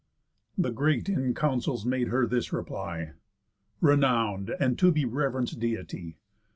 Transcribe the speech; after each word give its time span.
The 0.57 0.71
great 0.71 1.09
in 1.09 1.35
counsels 1.35 1.85
made 1.85 2.07
her 2.07 2.25
this 2.25 2.51
reply: 2.51 3.11
"Renown'd, 3.81 4.49
and 4.59 4.75
to 4.79 4.91
be 4.91 5.05
rev'renc'd, 5.05 5.59
Deity! 5.59 6.17